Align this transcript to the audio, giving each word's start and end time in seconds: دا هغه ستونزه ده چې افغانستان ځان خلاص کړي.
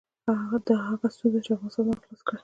دا 0.67 0.75
هغه 0.87 1.07
ستونزه 1.15 1.31
ده 1.33 1.39
چې 1.45 1.49
افغانستان 1.53 1.85
ځان 1.87 1.97
خلاص 2.03 2.21
کړي. 2.27 2.39